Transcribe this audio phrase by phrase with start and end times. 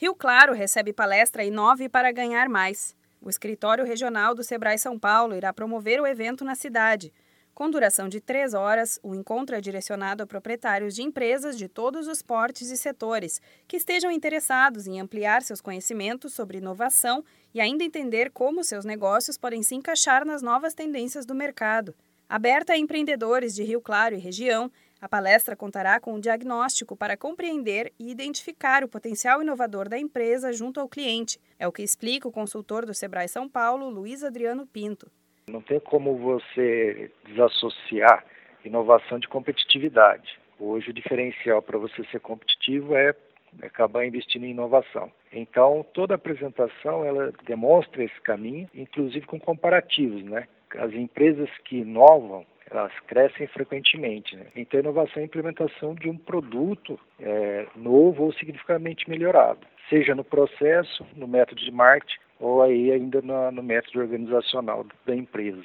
[0.00, 2.96] Rio Claro recebe palestra Inove para ganhar mais.
[3.20, 7.12] O escritório regional do Sebrae São Paulo irá promover o evento na cidade.
[7.52, 12.08] Com duração de três horas, o encontro é direcionado a proprietários de empresas de todos
[12.08, 17.22] os portes e setores que estejam interessados em ampliar seus conhecimentos sobre inovação
[17.52, 21.94] e ainda entender como seus negócios podem se encaixar nas novas tendências do mercado.
[22.26, 27.16] Aberta a empreendedores de Rio Claro e região, a palestra contará com um diagnóstico para
[27.16, 31.40] compreender e identificar o potencial inovador da empresa junto ao cliente.
[31.58, 35.10] É o que explica o consultor do Sebrae São Paulo, Luiz Adriano Pinto.
[35.48, 38.24] Não tem como você desassociar
[38.64, 40.38] inovação de competitividade.
[40.58, 43.14] Hoje o diferencial para você ser competitivo é
[43.62, 45.10] acabar investindo em inovação.
[45.32, 50.46] Então, toda apresentação ela demonstra esse caminho, inclusive com comparativos, né?
[50.76, 54.36] As empresas que inovam, elas crescem frequentemente.
[54.36, 54.46] Né?
[54.54, 60.24] Então, inovação é a implementação de um produto é, novo ou significativamente melhorado, seja no
[60.24, 65.62] processo, no método de marketing ou aí ainda no, no método organizacional da empresa.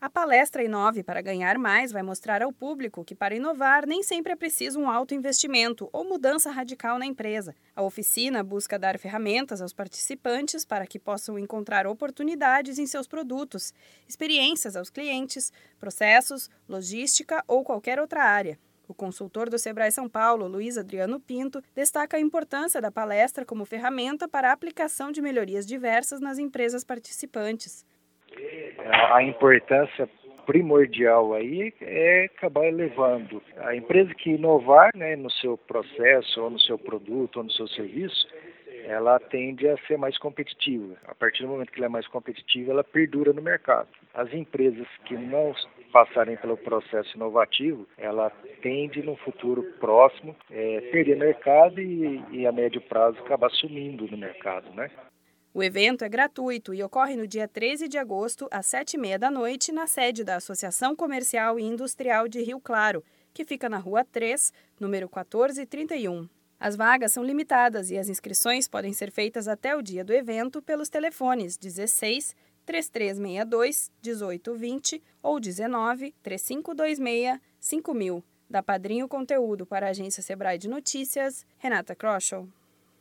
[0.00, 4.32] A palestra Inove para Ganhar Mais vai mostrar ao público que, para inovar, nem sempre
[4.32, 7.54] é preciso um alto investimento ou mudança radical na empresa.
[7.76, 13.74] A oficina busca dar ferramentas aos participantes para que possam encontrar oportunidades em seus produtos,
[14.08, 18.58] experiências aos clientes, processos, logística ou qualquer outra área.
[18.88, 23.66] O consultor do Sebrae São Paulo, Luiz Adriano Pinto, destaca a importância da palestra como
[23.66, 27.84] ferramenta para a aplicação de melhorias diversas nas empresas participantes
[29.12, 30.08] a importância
[30.46, 36.58] primordial aí é acabar elevando a empresa que inovar né, no seu processo, ou no
[36.60, 38.26] seu produto, ou no seu serviço,
[38.84, 40.96] ela tende a ser mais competitiva.
[41.06, 43.88] A partir do momento que ela é mais competitiva, ela perdura no mercado.
[44.12, 45.54] As empresas que não
[45.92, 48.30] passarem pelo processo inovativo, ela
[48.62, 54.16] tende no futuro próximo é, perder mercado e, e a médio prazo acabar sumindo no
[54.16, 54.90] mercado, né?
[55.52, 59.72] O evento é gratuito e ocorre no dia 13 de agosto, às 7h30 da noite,
[59.72, 63.02] na sede da Associação Comercial e Industrial de Rio Claro,
[63.34, 66.28] que fica na Rua 3, número 1431.
[66.58, 70.62] As vagas são limitadas e as inscrições podem ser feitas até o dia do evento
[70.62, 78.24] pelos telefones 16 3362 1820 ou 19 3526 5000.
[78.48, 82.48] Da Padrinho Conteúdo para a agência Sebrae de Notícias, Renata Kroschel.